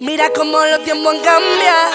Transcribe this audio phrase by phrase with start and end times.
[0.00, 1.90] Mira cómo los tiempos han cambiado.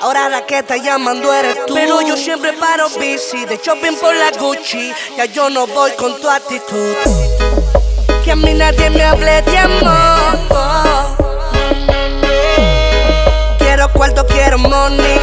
[0.00, 1.74] Ahora la que está llamando eres tú.
[1.74, 4.90] Pero yo siempre paro bici de shopping por la Gucci.
[5.18, 6.94] Ya yo no voy con tu actitud.
[8.24, 11.16] Que a mí nadie me hable de amor.
[13.58, 15.20] Quiero cuarto, quiero money.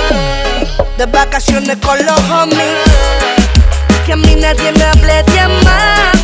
[0.98, 2.76] De vacaciones con los homies.
[4.06, 6.17] Que a mí nadie me hable de amor.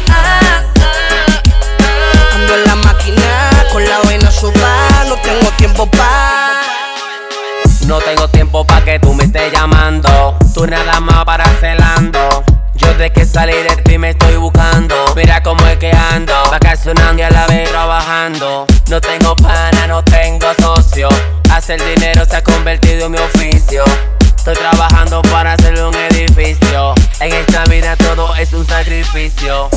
[8.16, 10.38] Tengo tiempo pa' que tú me estés llamando.
[10.54, 12.44] Tú nada más para celando.
[12.76, 14.96] Yo de que salir de ti me estoy buscando.
[15.16, 16.34] Mira cómo es que ando.
[16.52, 18.68] Vacacionando y a la vez trabajando.
[18.88, 21.10] No tengo pana, no tengo socio.
[21.52, 23.84] Hacer dinero se ha convertido en mi oficio.
[24.20, 26.94] Estoy trabajando para hacer un edificio.
[27.20, 29.70] En esta vida todo es un sacrificio.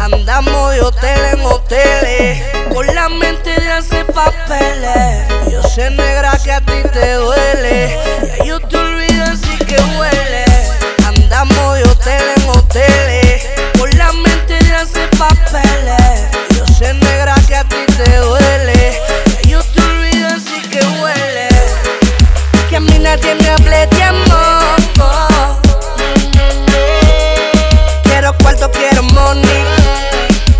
[0.00, 2.42] Andamos de hotel en hoteles,
[2.72, 5.33] con la mente de hacer papeles.
[5.76, 7.98] Yo sé negra que a ti te duele,
[8.44, 10.44] y yo te olvido así que huele.
[11.04, 13.42] Andamos de hotel en hoteles,
[13.76, 16.30] con la mente de hacer papeles.
[16.56, 19.00] Yo sé negra que a ti te duele,
[19.42, 21.48] y yo te olvido así que huele.
[22.70, 25.60] Que a mí nadie me hable de amor.
[28.04, 29.64] Quiero cuarto, quiero money.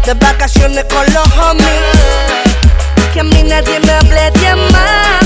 [0.07, 2.24] De vacaciones con los homies.
[3.15, 5.21] Que a mí nadie me hable de amar.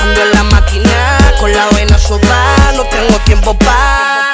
[0.00, 2.54] Ando en la máquina con la vena suba.
[2.76, 4.28] No tengo tiempo pa'.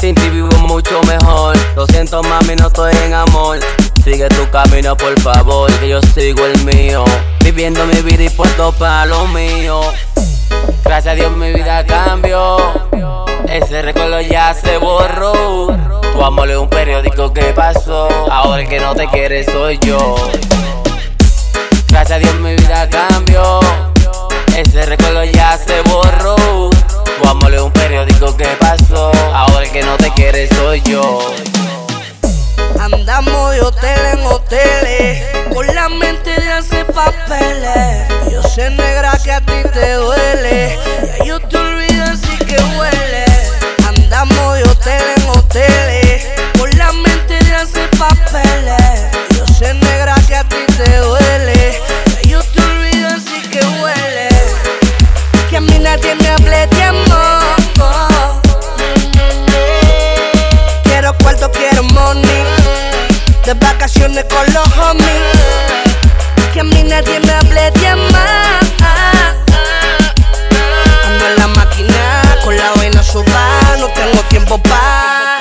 [0.00, 1.56] Sin ti vivo mucho mejor.
[1.76, 3.60] Lo siento, mami, no estoy en amor.
[4.02, 7.04] Sigue tu camino, por favor, que yo sigo el mío.
[7.44, 9.80] Viviendo mi vida y puesto para lo mío.
[10.84, 12.56] Gracias a Dios mi vida cambió.
[13.48, 15.68] Ese recuerdo ya se borró.
[16.14, 17.89] Tu amor es un periódico que pasó.
[18.90, 20.16] No te quiere soy yo.
[21.90, 23.60] Gracias a Dios mi vida cambió.
[24.56, 26.34] Ese recuerdo ya se borró.
[27.22, 29.12] Tu amor un periódico que pasó.
[29.32, 31.20] Ahora el que no te quiere soy yo.
[32.80, 35.24] Andamos de hotel en hoteles,
[35.54, 38.08] con la mente de hacer papeles.
[38.32, 39.52] Yo sé negra que a ti
[63.80, 65.06] vacaciones con los homies.
[66.52, 68.60] Que a mí nadie me hable de amar.
[71.06, 73.76] Ando en la máquina con la vaina suba.
[73.78, 75.38] No tengo tiempo pa'.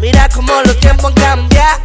[0.00, 1.78] Mira cómo los tiempos cambian.